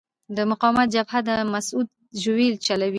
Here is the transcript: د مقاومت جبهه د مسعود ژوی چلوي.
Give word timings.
د 0.35 0.37
مقاومت 0.51 0.87
جبهه 0.95 1.19
د 1.27 1.29
مسعود 1.53 1.87
ژوی 2.23 2.47
چلوي. 2.65 2.89